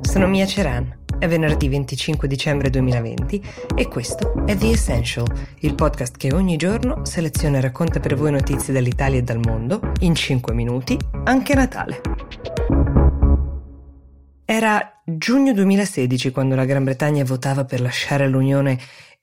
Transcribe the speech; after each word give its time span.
Sono 0.00 0.26
Mia 0.26 0.46
Ceran. 0.46 1.04
È 1.18 1.26
venerdì 1.28 1.68
25 1.68 2.28
dicembre 2.28 2.70
2020 2.70 3.42
e 3.74 3.88
questo 3.88 4.44
è 4.46 4.56
The 4.56 4.70
Essential, 4.70 5.26
il 5.60 5.74
podcast 5.74 6.16
che 6.16 6.32
ogni 6.32 6.56
giorno 6.56 7.04
seleziona 7.04 7.58
e 7.58 7.60
racconta 7.60 8.00
per 8.00 8.14
voi 8.14 8.30
notizie 8.32 8.72
dall'Italia 8.72 9.18
e 9.18 9.22
dal 9.22 9.38
mondo 9.38 9.92
in 10.00 10.14
5 10.14 10.54
minuti, 10.54 10.98
anche 11.24 11.54
Natale. 11.54 12.00
Era 14.44 15.02
giugno 15.04 15.52
2016 15.52 16.30
quando 16.30 16.54
la 16.54 16.64
Gran 16.64 16.84
Bretagna 16.84 17.24
votava 17.24 17.64
per 17.64 17.80
lasciare 17.80 18.28
l'Unione 18.28 18.78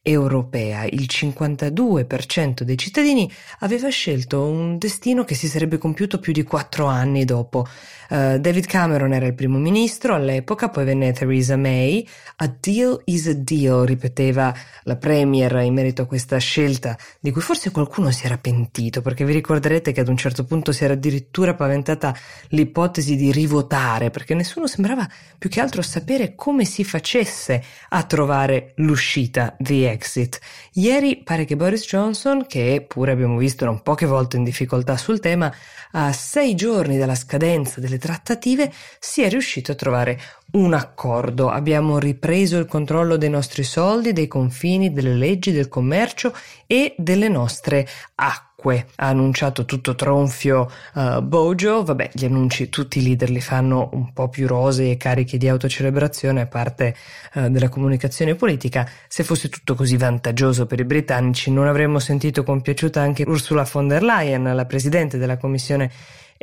europea, 0.05 0.83
il 0.83 1.07
52% 1.09 2.63
dei 2.63 2.77
cittadini 2.77 3.31
aveva 3.59 3.87
scelto 3.87 4.43
un 4.43 4.77
destino 4.77 5.23
che 5.23 5.33
si 5.33 5.47
sarebbe 5.47 5.77
compiuto 5.77 6.19
più 6.19 6.33
di 6.33 6.43
quattro 6.43 6.87
anni 6.87 7.23
dopo. 7.23 7.65
Uh, 8.09 8.37
David 8.37 8.65
Cameron 8.65 9.13
era 9.13 9.25
il 9.25 9.33
primo 9.33 9.57
ministro 9.57 10.13
all'epoca, 10.13 10.67
poi 10.67 10.83
venne 10.83 11.13
Theresa 11.13 11.55
May. 11.55 12.05
A 12.35 12.53
deal 12.59 13.01
is 13.05 13.27
a 13.27 13.33
deal, 13.33 13.85
ripeteva 13.85 14.53
la 14.83 14.97
Premier 14.97 15.51
in 15.63 15.73
merito 15.73 16.01
a 16.01 16.05
questa 16.05 16.37
scelta, 16.37 16.97
di 17.21 17.31
cui 17.31 17.41
forse 17.41 17.71
qualcuno 17.71 18.11
si 18.11 18.25
era 18.25 18.37
pentito, 18.37 19.01
perché 19.01 19.23
vi 19.23 19.31
ricorderete 19.31 19.93
che 19.93 20.01
ad 20.01 20.09
un 20.09 20.17
certo 20.17 20.43
punto 20.43 20.73
si 20.73 20.83
era 20.83 20.93
addirittura 20.93 21.53
paventata 21.53 22.13
l'ipotesi 22.49 23.15
di 23.15 23.31
rivotare, 23.31 24.09
perché 24.09 24.33
nessuno 24.33 24.67
sembrava 24.67 25.09
più 25.37 25.49
che 25.49 25.61
altro 25.61 25.81
sapere 25.81 26.35
come 26.35 26.65
si 26.65 26.83
facesse 26.83 27.63
a 27.89 28.03
trovare 28.03 28.73
l'uscita 28.75 29.55
di 29.57 29.85
Brexit. 29.93 30.39
Ieri 30.73 31.21
pare 31.23 31.45
che 31.45 31.55
Boris 31.55 31.85
Johnson, 31.85 32.45
che 32.47 32.83
pure 32.87 33.11
abbiamo 33.11 33.37
visto 33.37 33.63
non 33.65 33.83
poche 33.83 34.07
volte 34.07 34.37
in 34.37 34.43
difficoltà 34.43 34.97
sul 34.97 35.19
tema, 35.19 35.53
a 35.91 36.11
sei 36.11 36.55
giorni 36.55 36.97
dalla 36.97 37.15
scadenza 37.15 37.79
delle 37.79 37.99
trattative 37.99 38.71
sia 38.99 39.29
riuscito 39.29 39.71
a 39.71 39.75
trovare 39.75 40.19
un 40.53 40.73
accordo. 40.73 41.49
Abbiamo 41.49 41.99
ripreso 41.99 42.57
il 42.57 42.65
controllo 42.65 43.17
dei 43.17 43.29
nostri 43.29 43.63
soldi, 43.63 44.13
dei 44.13 44.27
confini, 44.27 44.91
delle 44.91 45.13
leggi, 45.13 45.51
del 45.51 45.69
commercio 45.69 46.35
e 46.65 46.95
delle 46.97 47.27
nostre 47.27 47.87
acque 48.15 48.52
acque. 48.63 48.87
Ha 48.95 49.07
annunciato 49.07 49.65
tutto 49.65 49.95
tronfio 49.95 50.71
uh, 50.93 51.21
Bojo, 51.21 51.83
vabbè 51.83 52.11
gli 52.13 52.25
annunci 52.25 52.69
tutti 52.69 52.99
i 52.99 53.03
leader 53.03 53.29
li 53.29 53.41
fanno 53.41 53.89
un 53.91 54.13
po' 54.13 54.29
più 54.29 54.47
rosei 54.47 54.91
e 54.91 54.97
carichi 54.97 55.37
di 55.37 55.49
autocelebrazione 55.49 56.41
a 56.41 56.47
parte 56.47 56.95
uh, 57.35 57.49
della 57.49 57.67
comunicazione 57.67 58.35
politica. 58.35 58.89
Se 59.07 59.23
fosse 59.23 59.49
tutto 59.49 59.75
così 59.75 59.97
vantaggioso 59.97 60.65
per 60.65 60.79
i 60.79 60.85
britannici 60.85 61.51
non 61.51 61.67
avremmo 61.67 61.99
sentito 61.99 62.43
compiaciuta 62.43 63.01
anche 63.01 63.23
Ursula 63.27 63.67
von 63.69 63.87
der 63.87 64.03
Leyen, 64.03 64.55
la 64.55 64.65
presidente 64.65 65.17
della 65.17 65.37
Commissione 65.37 65.91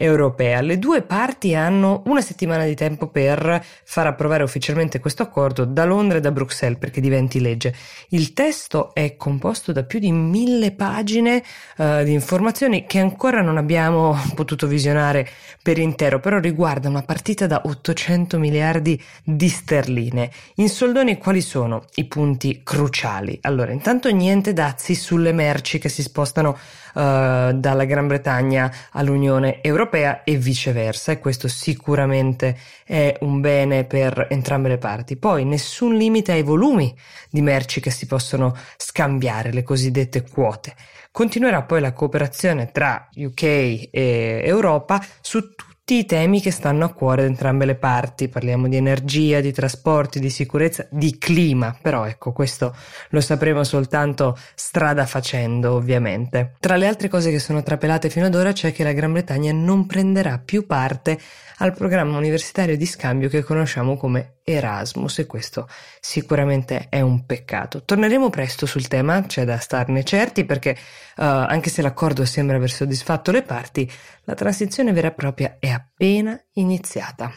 europea. 0.01 0.63
Le 0.63 0.79
due 0.79 1.03
parti 1.03 1.55
hanno 1.55 2.03
una 2.07 2.23
settimana 2.23 2.65
di 2.65 2.75
tempo 2.75 3.09
per 3.09 3.63
far 3.85 4.07
approvare 4.07 4.43
ufficialmente 4.43 4.99
questo 4.99 5.23
accordo 5.23 5.67
da 5.67 5.85
Londra 5.85 6.17
e 6.17 6.21
da 6.23 6.33
Bruxelles 6.33 6.79
perché 6.79 7.03
diventi 7.03 7.39
legge. 7.39 7.75
Il 8.09 8.33
testo 8.33 8.95
è 8.95 9.17
composto 9.17 9.73
da 9.73 9.85
più 9.85 9.99
di 9.99 10.11
mille 10.11 10.73
pagine 10.73 11.43
uh, 11.77 12.03
di 12.03 12.13
informazioni 12.13 12.87
che 12.87 12.99
ancora 12.99 13.43
non 13.43 13.59
abbiamo 13.59 14.19
potuto 14.35 14.67
visionare 14.67 15.29
per 15.63 15.77
intero, 15.77 16.19
però 16.19 16.39
riguarda 16.39 16.89
una 16.89 17.03
partita 17.03 17.47
da 17.47 17.61
800 17.67 18.39
miliardi 18.39 19.01
di 19.23 19.49
sterline. 19.51 20.31
In 20.57 20.71
soldoni 20.71 21.19
quali 21.19 21.43
sono 21.43 21.85
i 21.97 22.07
punti 22.07 22.63
cruciali? 22.65 23.39
Allora, 23.43 23.73
intanto 23.73 24.11
niente 24.11 24.55
dazi 24.55 24.95
sulle 24.95 25.33
merci 25.33 25.79
che 25.79 25.91
si 25.91 26.01
spostano 26.01 26.51
uh, 26.95 27.53
dalla 27.53 27.85
Gran 27.85 28.07
Bretagna 28.07 28.73
all'Unione 28.93 29.61
Europea 29.61 29.89
e 29.91 30.37
viceversa 30.37 31.13
e 31.13 31.19
questo 31.19 31.49
sicuramente 31.49 32.57
è 32.85 33.17
un 33.21 33.41
bene 33.41 33.85
per 33.85 34.29
entrambe 34.31 34.69
le 34.69 34.79
parti. 34.79 35.17
Poi 35.17 35.45
nessun 35.45 35.97
limite 35.97 36.33
ai 36.33 36.43
volumi 36.43 36.95
di 37.29 37.43
merci 37.43 37.81
che 37.81 37.91
si 37.91 38.07
possono 38.07 38.57
scambiare, 38.77 39.53
le 39.53 39.63
cosiddette 39.63 40.23
quote. 40.23 40.75
Continuerà 41.11 41.63
poi 41.63 41.81
la 41.81 41.93
cooperazione 41.93 42.71
tra 42.71 43.09
UK 43.15 43.43
e 43.43 44.41
Europa 44.45 45.05
su 45.21 45.41
tutti 45.41 45.70
tutti 45.91 46.05
i 46.05 46.07
temi 46.07 46.41
che 46.41 46.53
stanno 46.53 46.85
a 46.85 46.93
cuore 46.93 47.23
ad 47.23 47.27
entrambe 47.27 47.65
le 47.65 47.75
parti. 47.75 48.29
Parliamo 48.29 48.69
di 48.69 48.77
energia, 48.77 49.41
di 49.41 49.51
trasporti, 49.51 50.21
di 50.21 50.31
sicurezza, 50.31 50.87
di 50.89 51.19
clima, 51.19 51.77
però 51.83 52.07
ecco, 52.07 52.31
questo 52.31 52.73
lo 53.09 53.21
sapremo 53.21 53.65
soltanto 53.65 54.39
strada 54.55 55.05
facendo, 55.05 55.73
ovviamente. 55.73 56.55
Tra 56.61 56.77
le 56.77 56.87
altre 56.87 57.09
cose 57.09 57.33
che 57.33 57.41
sono 57.41 57.65
trapelate 57.65 58.09
fino 58.09 58.27
ad 58.27 58.37
ora 58.37 58.53
c'è 58.53 58.71
che 58.71 58.85
la 58.85 58.93
Gran 58.93 59.11
Bretagna 59.11 59.51
non 59.51 59.87
prenderà 59.87 60.39
più 60.39 60.65
parte 60.65 61.19
al 61.57 61.75
programma 61.75 62.17
universitario 62.17 62.77
di 62.77 62.87
scambio 62.87 63.29
che 63.29 63.43
conosciamo 63.43 63.97
come 63.97 64.37
Erasmus 64.45 65.19
e 65.19 65.27
questo 65.27 65.69
sicuramente 66.01 66.87
è 66.89 67.01
un 67.01 67.27
peccato. 67.27 67.83
Torneremo 67.85 68.31
presto 68.31 68.67
sul 68.67 68.89
tema, 68.89 69.23
c'è 69.23 69.45
da 69.45 69.59
starne 69.59 70.05
certi 70.05 70.45
perché 70.45 70.71
uh, 70.71 71.23
anche 71.23 71.71
se 71.71 71.83
l'accordo 71.83 72.25
sembra 72.25 72.57
aver 72.57 72.71
soddisfatto 72.71 73.31
le 73.31 73.43
parti, 73.43 73.91
la 74.25 74.35
transizione 74.35 74.93
vera 74.93 75.09
e 75.09 75.13
propria 75.13 75.57
è 75.59 75.69
appena 75.81 76.39
iniziata. 76.53 77.33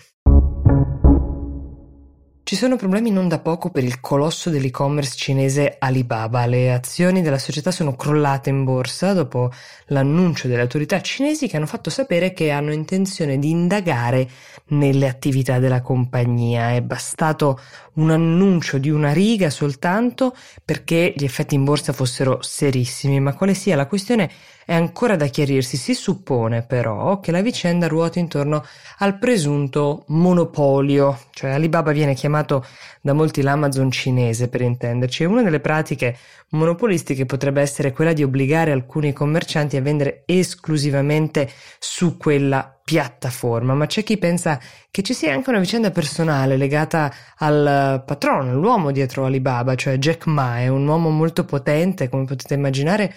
Ci 2.53 2.59
sono 2.59 2.75
problemi 2.75 3.09
non 3.09 3.27
da 3.27 3.39
poco 3.39 3.71
per 3.71 3.83
il 3.83 3.99
colosso 3.99 4.51
dell'e-commerce 4.51 5.15
cinese 5.17 5.77
Alibaba. 5.79 6.45
Le 6.45 6.71
azioni 6.71 7.23
della 7.23 7.39
società 7.39 7.71
sono 7.71 7.95
crollate 7.95 8.51
in 8.51 8.63
borsa 8.63 9.13
dopo 9.13 9.51
l'annuncio 9.87 10.47
delle 10.47 10.61
autorità 10.61 11.01
cinesi 11.01 11.47
che 11.47 11.57
hanno 11.57 11.65
fatto 11.65 11.89
sapere 11.89 12.31
che 12.31 12.51
hanno 12.51 12.71
intenzione 12.71 13.39
di 13.39 13.49
indagare 13.49 14.29
nelle 14.67 15.07
attività 15.07 15.57
della 15.57 15.81
compagnia. 15.81 16.73
È 16.73 16.81
bastato 16.83 17.59
un 17.93 18.11
annuncio 18.11 18.77
di 18.77 18.91
una 18.91 19.13
riga 19.13 19.49
soltanto 19.49 20.35
perché 20.63 21.11
gli 21.15 21.23
effetti 21.23 21.55
in 21.55 21.63
borsa 21.63 21.91
fossero 21.91 22.37
serissimi, 22.43 23.19
ma 23.19 23.33
quale 23.33 23.55
sia 23.55 23.75
la 23.75 23.87
questione 23.87 24.29
è 24.65 24.73
ancora 24.73 25.15
da 25.15 25.25
chiarirsi. 25.25 25.75
Si 25.75 25.93
suppone 25.93 26.61
però 26.61 27.19
che 27.19 27.31
la 27.31 27.41
vicenda 27.41 27.87
ruoti 27.87 28.19
intorno 28.19 28.63
al 28.99 29.17
presunto 29.17 30.05
monopolio, 30.07 31.19
cioè 31.31 31.51
Alibaba 31.51 31.91
viene 31.91 32.13
chiamato 32.13 32.42
da 33.01 33.13
molti 33.13 33.41
l'Amazon 33.41 33.89
cinese 33.91 34.49
per 34.49 34.61
intenderci, 34.61 35.23
e 35.23 35.25
una 35.27 35.41
delle 35.41 35.59
pratiche 35.59 36.17
monopolistiche 36.49 37.25
potrebbe 37.25 37.61
essere 37.61 37.91
quella 37.91 38.13
di 38.13 38.23
obbligare 38.23 38.71
alcuni 38.71 39.13
commercianti 39.13 39.77
a 39.77 39.81
vendere 39.81 40.23
esclusivamente 40.25 41.49
su 41.79 42.17
quella 42.17 42.77
piattaforma, 42.83 43.73
ma 43.73 43.85
c'è 43.85 44.03
chi 44.03 44.17
pensa 44.17 44.59
che 44.91 45.01
ci 45.03 45.13
sia 45.13 45.33
anche 45.33 45.49
una 45.49 45.59
vicenda 45.59 45.89
personale 45.91 46.57
legata 46.57 47.11
al 47.37 48.03
patrono, 48.05 48.59
l'uomo 48.59 48.91
dietro 48.91 49.25
Alibaba, 49.25 49.75
cioè 49.75 49.97
Jack 49.97 50.25
Ma, 50.25 50.59
è 50.59 50.67
un 50.67 50.85
uomo 50.85 51.09
molto 51.09 51.45
potente, 51.45 52.09
come 52.09 52.25
potete 52.25 52.53
immaginare, 52.55 53.13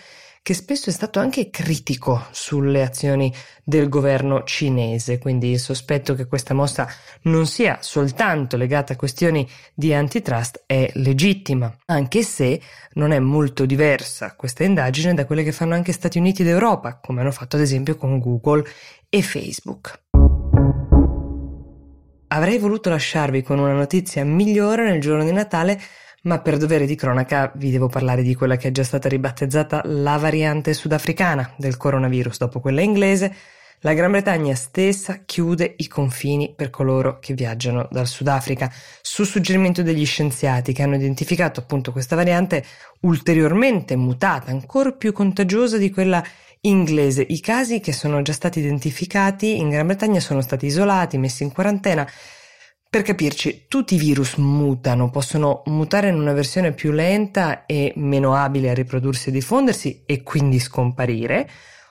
che 0.47 0.55
spesso 0.55 0.91
è 0.91 0.93
stato 0.93 1.19
anche 1.19 1.51
critico 1.51 2.25
sulle 2.31 2.85
azioni 2.85 3.35
del 3.65 3.89
governo 3.89 4.45
cinese, 4.45 5.19
quindi 5.19 5.59
sospetto 5.59 6.15
che 6.15 6.27
questa 6.27 6.55
mossa 6.55 6.89
non 7.23 7.49
sia 7.49 7.79
soltanto 7.81 8.57
legata 8.57 8.93
a 8.93 8.97
questioni 8.97 9.45
di 9.75 9.93
antitrust, 9.93 10.63
è 10.65 10.89
legittima, 10.95 11.77
anche 11.87 12.23
se 12.23 12.61
non 12.93 13.11
è 13.11 13.19
molto 13.19 13.67
diversa 13.67 14.37
questa 14.37 14.63
indagine 14.63 15.15
da 15.15 15.27
quelle 15.27 15.43
che 15.43 15.51
fanno 15.51 15.75
anche 15.75 15.91
Stati 15.91 16.19
Uniti 16.19 16.43
ed 16.43 16.49
Europa, 16.49 17.01
come 17.03 17.23
hanno 17.23 17.33
fatto 17.33 17.57
ad 17.57 17.63
esempio 17.63 17.97
con 17.97 18.21
Google 18.21 18.65
e 19.09 19.23
Facebook. 19.23 20.01
Avrei 22.29 22.59
voluto 22.59 22.89
lasciarvi 22.89 23.43
con 23.43 23.59
una 23.59 23.75
notizia 23.75 24.25
migliore 24.25 24.89
nel 24.89 25.01
giorno 25.01 25.25
di 25.25 25.33
Natale, 25.33 25.81
ma 26.27 26.41
per 26.41 26.57
dovere 26.57 26.87
di 26.87 26.95
cronaca 26.95 27.53
vi 27.55 27.71
devo 27.71 27.89
parlare 27.89 28.23
di 28.23 28.35
quella 28.35 28.57
che 28.57 28.69
è 28.69 28.73
già 28.73 28.85
stata 28.85 29.09
ribattezzata 29.09 29.83
la 29.85 30.17
variante 30.19 30.75
sudafricana 30.75 31.55
del 31.57 31.77
coronavirus 31.77 32.39
dopo 32.39 32.61
quella 32.61 32.83
inglese. 32.83 33.35
La 33.81 33.93
Gran 33.93 34.11
Bretagna 34.11 34.55
stessa 34.55 35.21
chiude 35.25 35.75
i 35.77 35.87
confini 35.87 36.53
per 36.55 36.71
coloro 36.71 37.19
che 37.21 37.35
viaggiano 37.35 37.87
dal 37.91 38.07
Sudafrica, 38.07 38.73
su 39.03 39.23
suggerimento 39.23 39.83
degli 39.83 40.05
scienziati 40.05 40.73
che 40.73 40.83
hanno 40.83 40.97
identificato 40.97 41.61
appunto 41.61 41.93
questa 41.93 42.17
variante 42.17 42.65
ulteriormente 43.01 43.95
mutata, 43.95 44.51
ancora 44.51 44.93
più 44.93 45.13
contagiosa 45.13 45.77
di 45.77 45.91
quella 45.91 46.25
inglese. 46.63 47.25
I 47.29 47.39
casi 47.39 47.79
che 47.79 47.93
sono 47.93 48.23
già 48.23 48.33
stati 48.33 48.59
identificati 48.59 49.59
in 49.59 49.69
Gran 49.69 49.87
Bretagna 49.87 50.21
sono 50.21 50.41
stati 50.41 50.67
isolati, 50.67 51.19
messi 51.19 51.45
in 51.45 51.53
quarantena 51.53 52.09
per 52.89 53.03
capirci, 53.03 53.65
tutti 53.69 53.95
i 53.97 53.99
virus 53.99 54.37
mutano, 54.37 55.11
possono 55.11 55.63
mutare 55.67 56.09
in 56.09 56.15
una 56.15 56.33
versione 56.33 56.73
più 56.73 56.93
lenta 56.93 57.67
e 57.67 57.93
meno 57.97 58.35
abile 58.35 58.71
a 58.71 58.75
riprodursi 58.75 59.29
e 59.29 59.33
diffondersi 59.33 60.03
e 60.07 60.23
quindi 60.23 60.59
scomparire, 60.59 61.49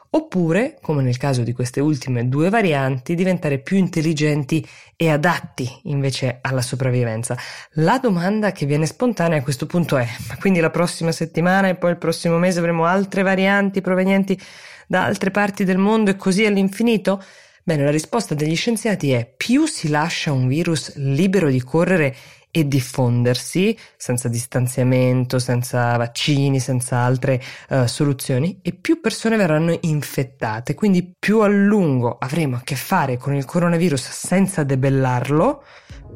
oppure, 0.10 0.78
come 0.82 1.04
nel 1.04 1.18
caso 1.18 1.44
di 1.44 1.52
queste 1.52 1.82
ultime 1.82 2.30
due 2.30 2.50
varianti, 2.50 3.14
diventare 3.14 3.60
più 3.60 3.78
intelligenti 3.78 4.66
e 4.96 5.10
adatti 5.10 5.70
invece 5.84 6.40
alla 6.42 6.62
sopravvivenza. 6.62 7.38
La 7.74 8.00
domanda 8.00 8.52
che 8.52 8.66
viene 8.66 8.86
spontanea 8.86 9.40
a 9.40 9.44
questo 9.44 9.66
punto 9.66 9.98
è, 9.98 10.08
ma 10.30 10.38
quindi 10.38 10.60
la 10.60 10.70
prossima 10.70 11.12
settimana 11.12 11.68
e 11.68 11.76
poi 11.76 11.92
il 11.92 11.98
prossimo 11.98 12.38
mese 12.38 12.60
avremo 12.60 12.86
altre 12.86 13.22
varianti 13.22 13.82
provenienti 13.82 14.40
da 14.88 15.04
altre 15.04 15.32
parti 15.32 15.66
del 15.66 15.78
mondo 15.78 16.12
e 16.12 16.16
così 16.16 16.46
all'infinito? 16.46 17.22
Bene, 17.68 17.84
la 17.84 17.90
risposta 17.90 18.36
degli 18.36 18.56
scienziati 18.56 19.10
è 19.10 19.26
più 19.26 19.66
si 19.66 19.90
lascia 19.90 20.32
un 20.32 20.48
virus 20.48 20.94
libero 20.98 21.50
di 21.50 21.64
correre 21.64 22.16
e 22.52 22.68
diffondersi 22.68 23.76
senza 23.98 24.28
distanziamento, 24.28 25.40
senza 25.40 25.98
vaccini, 25.98 26.60
senza 26.60 26.98
altre 26.98 27.42
uh, 27.70 27.88
soluzioni 27.88 28.60
e 28.62 28.74
più 28.74 29.02
persone 29.02 29.36
verranno 29.36 29.76
infettate, 29.82 30.76
quindi 30.76 31.12
più 31.18 31.40
a 31.40 31.48
lungo 31.48 32.20
avremo 32.20 32.58
a 32.58 32.62
che 32.64 32.76
fare 32.76 33.18
con 33.18 33.34
il 33.34 33.46
coronavirus 33.46 34.10
senza 34.12 34.64
debellarlo, 34.64 35.64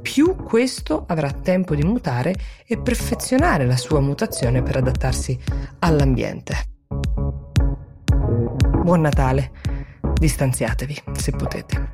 più 0.04 0.36
questo 0.36 1.06
avrà 1.08 1.32
tempo 1.32 1.74
di 1.74 1.82
mutare 1.82 2.36
e 2.64 2.78
perfezionare 2.78 3.66
la 3.66 3.76
sua 3.76 4.02
mutazione 4.02 4.62
per 4.62 4.78
adattarsi 4.78 5.36
all'ambiente. 5.80 6.68
Buon 8.84 9.02
Natale, 9.02 9.52
distanziatevi 10.20 10.96
se 11.14 11.32
potete. 11.32 11.89